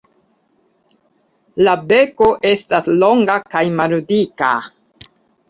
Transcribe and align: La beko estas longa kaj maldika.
La 1.67 1.75
beko 1.91 2.31
estas 2.53 2.89
longa 3.05 3.37
kaj 3.53 3.63
maldika. 3.83 4.53